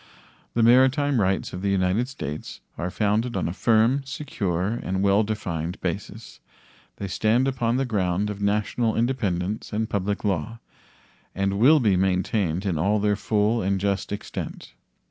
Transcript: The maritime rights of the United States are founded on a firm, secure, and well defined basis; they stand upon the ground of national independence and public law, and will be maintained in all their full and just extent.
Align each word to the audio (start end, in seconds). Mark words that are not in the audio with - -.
The 0.55 0.63
maritime 0.63 1.21
rights 1.21 1.53
of 1.53 1.61
the 1.61 1.69
United 1.69 2.07
States 2.07 2.59
are 2.75 2.89
founded 2.89 3.37
on 3.37 3.47
a 3.47 3.53
firm, 3.53 4.01
secure, 4.03 4.79
and 4.81 5.03
well 5.03 5.21
defined 5.21 5.79
basis; 5.79 6.39
they 6.95 7.07
stand 7.07 7.47
upon 7.47 7.77
the 7.77 7.85
ground 7.85 8.31
of 8.31 8.41
national 8.41 8.95
independence 8.95 9.71
and 9.71 9.87
public 9.87 10.23
law, 10.23 10.59
and 11.35 11.59
will 11.59 11.79
be 11.79 11.95
maintained 11.97 12.65
in 12.65 12.79
all 12.79 12.97
their 12.99 13.15
full 13.15 13.61
and 13.61 13.79
just 13.79 14.11
extent. 14.11 14.73